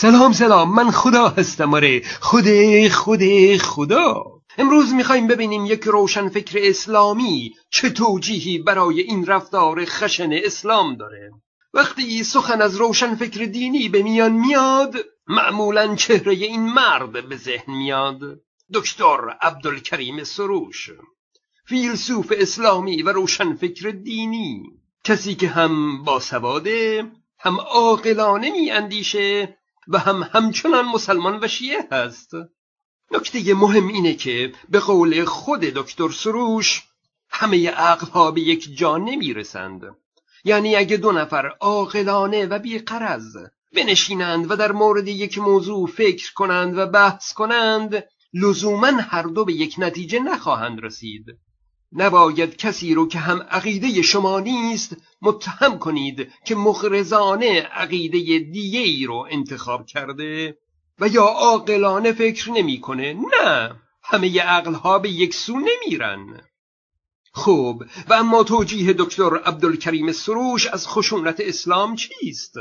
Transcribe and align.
سلام 0.00 0.32
سلام. 0.32 0.74
من 0.74 0.90
خدا 0.90 1.28
هستم 1.28 1.74
آره. 1.74 2.02
خود 2.20 2.44
خود 2.88 3.22
خدا. 3.56 4.24
امروز 4.58 4.92
می‌خوایم 4.92 5.26
ببینیم 5.26 5.66
یک 5.66 5.82
روشن 5.84 6.28
فکر 6.28 6.58
اسلامی 6.62 7.54
چه 7.70 7.90
توجیهی 7.90 8.58
برای 8.58 9.00
این 9.00 9.26
رفتار 9.26 9.84
خشن 9.84 10.30
اسلام 10.32 10.96
داره. 10.96 11.30
وقتی 11.74 12.24
سخن 12.24 12.62
از 12.62 12.76
روشن 12.76 13.14
فکر 13.14 13.44
دینی 13.44 13.88
به 13.88 14.02
میان 14.02 14.32
میاد 14.32 14.94
معمولا 15.26 15.94
چهره 15.94 16.32
این 16.32 16.62
مرد 16.62 17.28
به 17.28 17.36
ذهن 17.36 17.74
میاد. 17.74 18.20
دکتر 18.74 19.20
عبدالکریم 19.42 20.24
سروش 20.24 20.90
فیلسوف 21.66 22.32
اسلامی 22.36 23.02
و 23.02 23.12
روشن 23.12 23.54
فکر 23.54 23.90
دینی. 23.90 24.62
کسی 25.04 25.34
که 25.34 25.48
هم 25.48 26.04
باسواده 26.04 27.04
هم 27.38 27.60
عاقلانه 27.60 28.50
می 28.50 28.70
اندیشه 28.70 29.58
و 29.88 29.98
هم 29.98 30.22
همچنان 30.32 30.84
مسلمان 30.84 31.38
و 31.42 31.48
شیعه 31.48 31.88
هست. 31.92 32.30
نکته 33.10 33.54
مهم 33.54 33.88
اینه 33.88 34.14
که 34.14 34.52
به 34.68 34.80
قول 34.80 35.24
خود 35.24 35.60
دکتر 35.60 36.08
سروش 36.08 36.82
همه 37.30 37.70
عقلها 37.70 38.30
به 38.30 38.40
یک 38.40 38.76
جا 38.76 38.96
نمی‌رسند. 38.96 39.82
یعنی 40.44 40.76
اگه 40.76 40.96
دو 40.96 41.12
نفر 41.12 41.46
عاقلانه 41.60 42.46
و 42.46 42.58
بیقرض 42.58 43.36
بنشینند 43.74 44.50
و 44.50 44.56
در 44.56 44.72
مورد 44.72 45.08
یک 45.08 45.38
موضوع 45.38 45.86
فکر 45.86 46.32
کنند 46.32 46.78
و 46.78 46.86
بحث 46.86 47.32
کنند 47.32 48.04
لزوما 48.34 48.86
هر 48.86 49.22
دو 49.22 49.44
به 49.44 49.52
یک 49.52 49.74
نتیجه 49.78 50.18
نخواهند 50.18 50.84
رسید. 50.84 51.26
نباید 51.92 52.56
کسی 52.56 52.94
رو 52.94 53.08
که 53.08 53.18
هم 53.18 53.42
عقیده 53.42 54.02
شما 54.02 54.40
نیست 54.40 54.96
متهم 55.22 55.78
کنید 55.78 56.32
که 56.44 56.54
مغرزانه 56.54 57.60
عقیده 57.60 58.18
دیگه 58.38 58.80
ای 58.80 59.06
رو 59.06 59.26
انتخاب 59.30 59.86
کرده 59.86 60.58
و 61.00 61.08
یا 61.08 61.24
عاقلانه 61.24 62.12
فکر 62.12 62.50
نمی‌کنه. 62.50 63.12
نه 63.12 63.74
همه 64.02 64.42
عقلها 64.42 64.98
به 64.98 65.10
یک 65.10 65.34
سو 65.34 65.58
نمیرن. 65.58 66.40
خوب 67.32 67.84
و 68.08 68.14
اما 68.14 68.44
توجیه 68.44 68.92
دکتر 68.92 69.36
عبدالکریم 69.36 70.12
سروش 70.12 70.66
از 70.66 70.88
خشونت 70.88 71.40
اسلام 71.40 71.96
چیست؟ 71.96 72.54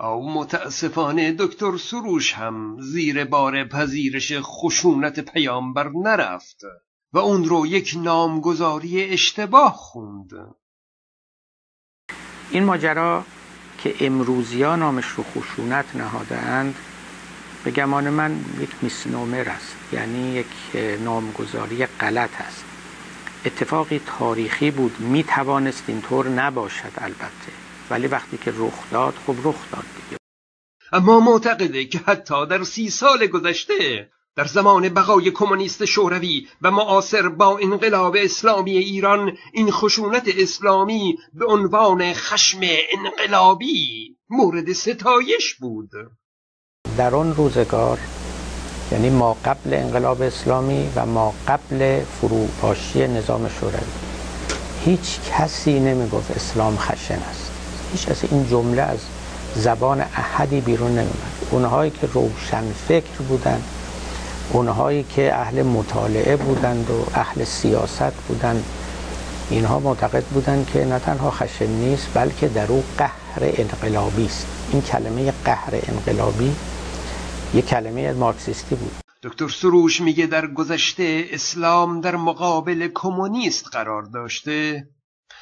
او 0.00 0.32
متاسفانه 0.32 1.32
دکتر 1.38 1.76
سروش 1.76 2.32
هم 2.32 2.76
زیر 2.80 3.24
بار 3.24 3.64
پذیرش 3.64 4.32
خشونت 4.40 5.20
پیامبر 5.20 5.88
نرفت. 5.88 6.60
و 7.12 7.18
اون 7.18 7.44
رو 7.44 7.66
یک 7.66 7.94
نامگذاری 7.96 9.04
اشتباه 9.04 9.74
خوند. 9.76 10.30
این 12.50 12.64
ماجرا 12.64 13.24
که 13.78 13.94
امروزیا 14.00 14.76
نامش 14.76 15.06
رو 15.06 15.24
خشونت 15.24 15.96
نهادند 15.96 16.74
به 17.64 17.70
گمان 17.70 18.10
من 18.10 18.44
یک 18.60 18.70
میسنومر 18.82 19.48
است 19.48 19.76
یعنی 19.92 20.32
یک 20.32 20.76
نامگذاری 21.00 21.86
غلط 21.86 22.40
است. 22.40 22.64
اتفاقی 23.44 24.00
تاریخی 24.06 24.70
بود 24.70 25.00
می 25.00 25.24
توانست 25.24 25.84
اینطور 25.88 26.28
نباشد 26.28 26.92
البته 26.96 27.52
ولی 27.90 28.06
وقتی 28.06 28.38
که 28.38 28.52
رخ 28.56 28.90
داد 28.90 29.14
خب 29.26 29.34
رخ 29.44 29.70
داد 29.72 29.84
دیگه. 29.96 30.18
اما 30.92 31.20
معتقده 31.20 31.84
که 31.84 31.98
حتی 31.98 32.46
در 32.46 32.64
سی 32.64 32.90
سال 32.90 33.26
گذشته 33.26 34.10
در 34.38 34.44
زمان 34.44 34.88
بقای 34.88 35.30
کمونیست 35.30 35.84
شوروی 35.84 36.46
و 36.62 36.70
معاصر 36.70 37.28
با 37.28 37.58
انقلاب 37.58 38.16
اسلامی 38.18 38.70
ایران 38.70 39.32
این 39.52 39.70
خشونت 39.70 40.22
اسلامی 40.38 41.18
به 41.32 41.46
عنوان 41.46 42.12
خشم 42.12 42.60
انقلابی 42.98 44.16
مورد 44.30 44.72
ستایش 44.72 45.54
بود. 45.54 45.90
در 46.98 47.14
آن 47.14 47.34
روزگار 47.34 47.98
یعنی 48.92 49.10
ما 49.10 49.36
قبل 49.44 49.74
انقلاب 49.74 50.22
اسلامی 50.22 50.88
و 50.96 51.06
ما 51.06 51.34
قبل 51.48 52.00
فروپاشی 52.00 53.06
نظام 53.06 53.48
شوروی 53.48 53.92
هیچ 54.84 55.20
کسی 55.30 55.80
نمی‌گفت 55.80 56.30
اسلام 56.30 56.76
خشن 56.76 57.14
است. 57.14 57.52
هیچ 57.92 58.08
از 58.08 58.24
این 58.30 58.48
جمله 58.48 58.82
از 58.82 59.00
زبان 59.54 60.00
احدی 60.00 60.60
بیرون 60.60 60.90
نمیمد 60.90 61.48
اونهایی 61.50 61.90
که 61.90 62.06
روشن 62.06 62.72
فکر 62.72 63.22
بودند 63.28 63.64
اونهایی 64.52 65.02
که 65.02 65.34
اهل 65.34 65.62
مطالعه 65.62 66.36
بودند 66.36 66.90
و 66.90 67.06
اهل 67.14 67.44
سیاست 67.44 68.14
بودند 68.28 68.64
اینها 69.50 69.80
معتقد 69.80 70.24
بودند 70.24 70.70
که 70.72 70.84
نه 70.84 70.98
تنها 70.98 71.30
خشن 71.30 71.66
نیست 71.66 72.08
بلکه 72.14 72.48
در 72.48 72.66
او 72.66 72.84
قهر 72.98 73.40
انقلابی 73.40 74.24
است. 74.24 74.46
این 74.72 74.82
کلمه 74.82 75.32
قهر 75.44 75.74
انقلابی 75.88 76.56
یک 77.54 77.66
کلمه 77.66 78.12
مارکسیستی 78.12 78.74
بود. 78.74 78.92
دکتر 79.22 79.48
سروش 79.48 80.00
میگه 80.00 80.26
در 80.26 80.46
گذشته 80.46 81.26
اسلام 81.30 82.00
در 82.00 82.16
مقابل 82.16 82.88
کمونیست 82.94 83.66
قرار 83.72 84.02
داشته. 84.02 84.88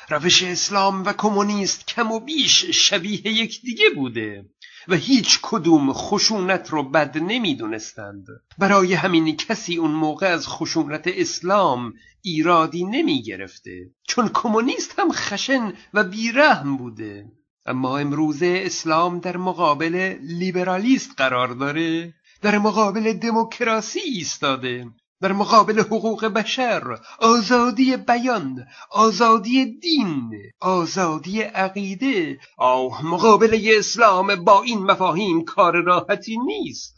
روش 0.09 0.43
اسلام 0.43 1.05
و 1.05 1.13
کمونیست 1.13 1.87
کم 1.87 2.13
و 2.13 2.21
بیش 2.21 2.65
شبیه 2.65 3.27
یکدیگه 3.27 3.85
بوده. 3.95 4.45
و 4.89 4.95
هیچ 4.95 5.39
کدوم 5.43 5.93
خشونت 5.93 6.71
رو 6.71 6.83
بد 6.83 7.19
نمی‌دونستند. 7.19 8.27
برای 8.59 8.95
همین 8.95 9.37
کسی 9.37 9.77
اون 9.77 9.91
موقع 9.91 10.27
از 10.27 10.49
خشونت 10.49 11.05
اسلام 11.07 11.93
ایرادی 12.23 12.85
نمی 12.85 13.23
گرفته 13.23 13.91
چون 14.09 14.31
کمونیست 14.35 14.99
هم 14.99 15.13
خشن 15.13 15.73
و 15.95 16.05
بیرحم 16.05 16.77
بوده. 16.77 17.27
اما 17.67 17.99
امروزه 17.99 18.63
اسلام 18.67 19.19
در 19.19 19.37
مقابل 19.37 20.17
لیبرالیست 20.23 21.11
قرار 21.17 21.49
داره 21.49 22.15
در 22.43 22.59
مقابل 22.59 23.13
دموکراسی 23.13 24.01
ایستاده. 24.01 24.87
در 25.23 25.33
مقابل 25.33 25.81
حقوق 25.81 26.25
بشر 26.25 26.99
آزادی 27.21 27.97
بیان 27.97 28.67
آزادی 28.91 29.79
دین 29.79 30.31
آزادی 30.61 31.43
عقیده. 31.43 32.39
آه 32.59 33.07
مقابل 33.07 33.61
اسلام 33.79 34.45
با 34.45 34.63
این 34.63 34.79
مفاهیم 34.79 35.45
کار 35.45 35.83
راحتی 35.83 36.37
نیست. 36.39 36.97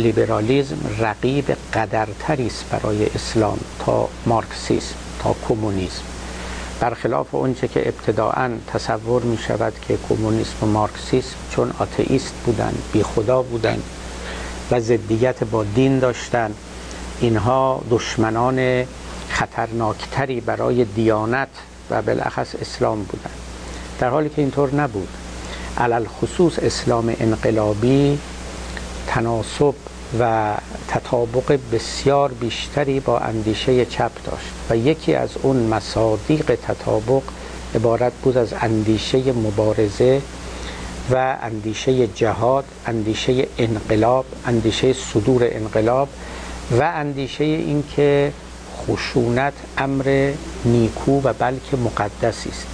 لیبرالیزم 0.00 0.96
رقیب 0.98 1.44
قدرتری 1.50 2.46
است 2.46 2.70
برای 2.70 3.06
اسلام 3.06 3.58
تا 3.78 4.08
مارکسیسم 4.26 4.96
تا 5.22 5.36
کمونیسم. 5.48 6.04
برخلاف 6.80 7.34
اونچه 7.34 7.68
که 7.68 7.88
ابتداعا 7.88 8.58
تصور 8.66 9.22
می 9.22 9.38
شود 9.38 9.72
که 9.88 9.98
کمونیسم 10.08 10.56
و 10.62 10.66
مارکسیسم 10.66 11.36
چون 11.50 11.72
آتئیست 11.78 12.34
بودند 12.46 12.82
بی 12.92 13.02
خدا 13.02 13.42
بودند 13.42 13.82
و 14.70 14.80
ضدیت 14.80 15.44
با 15.44 15.64
دین 15.64 15.98
داشتند 15.98 16.54
اینها 17.22 17.82
دشمنان 17.90 18.84
خطرناکتری 19.28 20.40
برای 20.40 20.84
دیانت 20.84 21.48
و 21.90 22.02
بالاخص 22.02 22.54
اسلام 22.54 23.02
بودند. 23.02 23.38
در 24.00 24.08
حالی 24.08 24.28
که 24.28 24.42
اینطور 24.42 24.74
نبود. 24.74 25.08
علل 25.78 26.04
خصوص 26.04 26.58
اسلام 26.58 27.16
انقلابی 27.20 28.18
تناسب 29.06 29.74
و 30.20 30.54
تطابق 30.88 31.58
بسیار 31.72 32.32
بیشتری 32.32 33.00
با 33.00 33.18
اندیشه 33.18 33.84
چپ 33.84 34.10
داشت 34.24 34.52
و 34.70 34.76
یکی 34.76 35.14
از 35.14 35.30
اون 35.42 35.56
مصادیق 35.56 36.54
تطابق 36.54 37.22
عبارت 37.74 38.12
بود 38.12 38.36
از 38.36 38.52
اندیشه 38.60 39.32
مبارزه 39.32 40.22
و 41.10 41.36
اندیشه 41.42 42.06
جهاد 42.06 42.64
اندیشه 42.86 43.46
انقلاب 43.58 44.24
اندیشه 44.46 44.92
صدور 44.92 45.48
انقلاب 45.52 46.08
و 46.70 46.82
اندیشه 46.82 47.44
اینکه 47.44 48.32
خشونت 48.76 49.54
امر 49.78 50.32
نیکو 50.64 51.20
و 51.20 51.32
بلکه 51.32 51.76
مقدسی 51.76 52.48
است. 52.48 52.66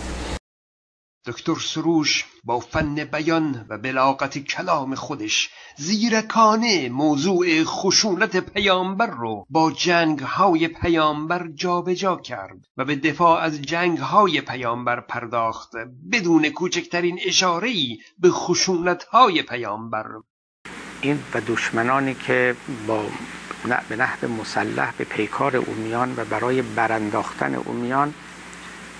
دکتر 1.27 1.55
سروش 1.55 2.25
با 2.45 2.61
فن 2.61 2.95
بیان 2.95 3.67
و 3.69 3.79
بلاغت 3.79 4.39
کلام 4.39 4.95
خودش 4.95 5.51
زیرکانه 5.77 6.89
موضوع 6.89 7.65
خشونت 7.65 8.37
پیامبر 8.37 9.07
رو 9.07 9.47
با 9.51 9.71
جنگ 9.71 10.19
های 10.19 10.69
پیامبر 10.69 11.49
جابجا 11.55 12.17
کرد 12.17 12.59
و 12.77 12.85
به 12.85 12.97
دفاع 12.97 13.41
از 13.41 13.63
جنگ 13.63 13.99
های 13.99 14.41
پیامبر 14.41 15.01
پرداخت 15.01 15.71
بدون 16.13 16.49
کوچکترین 16.49 17.19
اشاره‌ای 17.27 17.99
به 18.19 18.31
خشونت 18.31 19.05
های 19.05 19.43
پیامبر. 19.43 20.07
این 21.03 21.19
و 21.35 21.41
دشمنانی 21.41 22.15
که 22.15 22.57
با 22.87 23.05
به 23.89 23.97
نحو 23.97 24.29
مسلح 24.29 24.93
به 24.99 25.05
پیکار 25.05 25.57
اومیان 25.57 26.15
و 26.17 26.25
برای 26.25 26.63
برانداختن 26.63 27.55
اومیان 27.55 28.15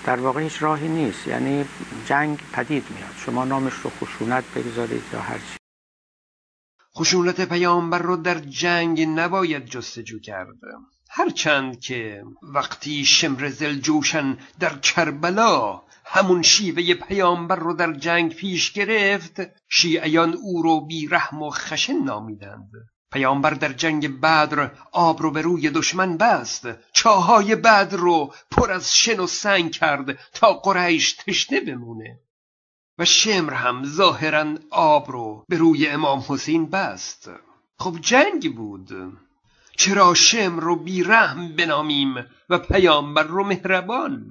در 0.05 0.21
واقع 0.21 0.41
هیچ 0.41 0.63
راهی 0.63 0.89
نیست. 0.89 1.27
یعنی 1.27 1.65
جنگ 2.07 2.39
پدید 2.53 2.85
میاد. 2.91 3.15
شما 3.17 3.45
نامش 3.45 3.73
رو 3.73 3.91
خشونت 3.91 4.45
بگذارید 4.57 5.03
یا 5.13 5.21
هر 5.21 5.39
چی. 5.39 5.59
خشونت 6.99 7.49
پیامبر 7.49 7.99
رو 7.99 8.17
در 8.17 8.39
جنگ 8.39 9.01
نباید 9.01 9.65
جستجو 9.65 10.19
کرد. 10.21 10.57
هرچند 11.11 11.81
که 11.81 12.23
وقتی 12.43 13.05
شمر 13.05 13.49
جوشن 13.83 14.39
در 14.61 14.79
کربلا 14.79 15.83
همون 16.05 16.43
شیوه 16.43 16.95
پیامبر 16.95 17.57
رو 17.57 17.73
در 17.73 17.93
جنگ 17.93 18.35
پیش 18.35 18.73
گرفت 18.73 19.41
شیعیان 19.69 20.35
او 20.35 20.63
رو 20.63 20.87
بیرحم 20.87 21.43
و 21.43 21.51
خشن 21.51 22.05
نامیدند. 22.05 22.71
پیامبر 23.13 23.51
در 23.51 23.73
جنگ 23.73 24.21
بدر 24.21 24.71
آب 24.93 25.23
رو 25.23 25.31
به 25.31 25.43
روی 25.43 25.71
دشمن 25.71 26.17
بست. 26.17 26.69
چاهای 26.93 27.57
بدر 27.57 27.97
رو 27.97 28.35
پر 28.51 28.73
از 28.73 28.97
شن 28.97 29.21
و 29.21 29.27
سنگ 29.27 29.73
کرد 29.73 30.19
تا 30.33 30.53
قریش 30.53 31.13
تشنه 31.13 31.61
بمونه. 31.61 32.21
و 32.99 33.05
شمر 33.05 33.53
هم 33.53 33.85
ظاهرا 33.85 34.55
آب 34.71 35.11
رو 35.11 35.45
به 35.49 35.57
روی 35.57 35.87
امام 35.87 36.25
حسین 36.29 36.71
بست. 36.71 37.31
خب 37.79 37.97
جنگ 38.01 38.57
بود. 38.57 38.91
چرا 39.77 40.15
شمر 40.15 40.63
رو 40.63 40.77
بیرحم 40.77 41.57
بنامیم 41.57 42.15
و 42.49 42.59
پیامبر 42.59 43.23
رو 43.23 43.45
مهربان؟ 43.45 44.31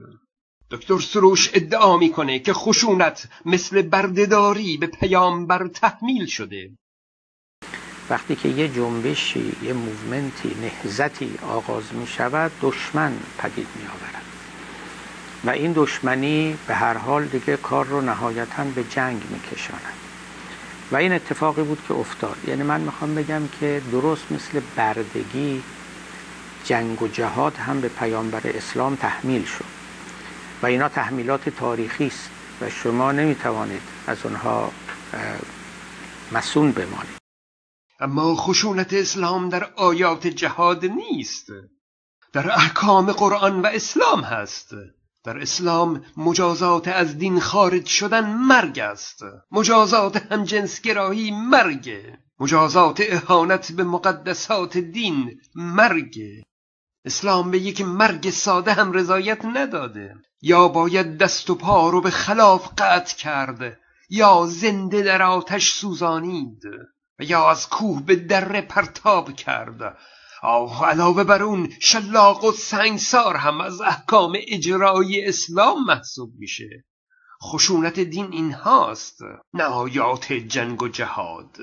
دکتر 0.72 1.00
سروش 1.00 1.52
ادعا 1.54 1.98
می‌کنه 1.98 2.40
که 2.40 2.54
خشونت 2.54 3.30
مثل 3.46 3.82
بردهداری 3.82 4.78
به 4.78 4.88
پیامبر 4.88 5.68
تحمیل 5.68 6.26
شده. 6.26 6.72
وقتی 8.10 8.36
که 8.36 8.50
یه 8.50 8.68
جنبشی 8.68 9.56
یه 9.64 9.74
موومنتی 9.74 10.56
نهزتی 10.62 11.36
آغاز 11.50 11.84
می 11.94 12.08
شود 12.08 12.52
دشمن 12.62 13.14
پدید 13.38 13.68
می 13.76 13.86
آورد 13.88 14.24
و 15.44 15.50
این 15.50 15.74
دشمنی 15.76 16.58
به 16.68 16.76
هر 16.76 16.98
حال 16.98 17.26
دیگه 17.26 17.58
کار 17.58 17.86
رو 17.86 18.02
نهایتا 18.02 18.64
به 18.64 18.84
جنگ 18.84 19.22
می 19.30 19.40
کشاند 19.40 19.94
و 20.92 20.96
این 20.96 21.14
اتفاقی 21.14 21.64
بود 21.64 21.82
که 21.88 21.94
افتاد. 21.94 22.38
یعنی 22.48 22.64
من 22.64 22.82
می‌خوام 22.82 23.16
بگم 23.16 23.42
که 23.60 23.82
درست 23.92 24.32
مثل 24.32 24.62
بردگی 24.76 25.64
جنگ 26.66 27.02
و 27.02 27.08
جهاد 27.08 27.58
هم 27.58 27.82
به 27.82 27.88
پیامبر 27.88 28.42
اسلام 28.44 28.96
تحمیل 28.96 29.46
شد. 29.46 29.66
و 30.62 30.66
اینا 30.66 30.90
تحمیلات 30.90 31.50
تاریخی 31.50 32.08
است 32.08 32.30
و 32.62 32.70
شما 32.70 33.12
نمی‌توانید 33.12 33.82
از 34.08 34.18
اونها 34.24 34.72
مسون 36.32 36.72
بمانید. 36.72 37.27
اما 38.00 38.36
خشونت 38.36 38.94
اسلام 38.94 39.50
در 39.50 39.74
آیات 39.76 40.28
جهاد 40.28 40.86
نیست. 40.86 41.48
در 42.34 42.52
احکام 42.52 43.12
قرآن 43.12 43.62
و 43.62 43.66
اسلام 43.66 44.22
هست. 44.22 44.72
در 45.24 45.38
اسلام 45.38 46.06
مجازات 46.18 46.88
از 46.88 47.18
دین 47.18 47.40
خارج 47.40 47.86
شدن 47.86 48.34
مرگ 48.34 48.80
است. 48.80 49.20
مجازات 49.52 50.18
همجنسگرایی 50.32 51.32
مرگ. 51.32 51.92
مجازات 52.40 53.04
اهانت 53.10 53.72
به 53.72 53.84
مقدسات 53.84 54.78
دین 54.78 55.42
مرگ. 55.56 56.20
اسلام 57.06 57.52
به 57.52 57.60
یک 57.60 57.82
مرگ 57.82 58.30
ساده 58.30 58.74
هم 58.74 58.92
رضایت 58.92 59.46
نداده. 59.46 60.16
یا 60.42 60.68
باید 60.68 61.18
دست 61.18 61.50
و 61.50 61.56
پا 61.56 61.90
رو 61.90 62.02
به 62.02 62.10
خلاف 62.10 62.70
قطع 62.78 63.16
کرد 63.16 63.80
یا 64.10 64.46
زنده 64.50 65.02
در 65.02 65.22
آتش 65.22 65.74
سوزانید. 65.74 66.64
و 67.20 67.24
یا 67.24 67.50
از 67.50 67.70
کوه 67.70 68.04
به 68.04 68.16
دره 68.16 68.62
پرتاب 68.62 69.32
کرد. 69.32 69.98
آه 70.42 70.86
علاوه 70.86 71.24
بر 71.24 71.44
اون 71.44 71.74
شلاق 71.80 72.44
و 72.44 72.52
سنگسار 72.52 73.36
هم 73.36 73.62
از 73.62 73.82
احکام 73.82 74.38
اجرایی 74.48 75.26
اسلام 75.26 75.84
محسوب 75.84 76.34
میشه. 76.38 76.86
خشونت 77.44 78.00
دین 78.00 78.34
این 78.34 78.52
هاست 78.52 79.20
نهایات 79.54 80.34
جنگ 80.34 80.84
و 80.84 80.88
جهاد. 80.88 81.58